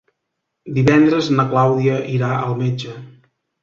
[0.77, 3.01] Divendres na Clàudia irà al metge.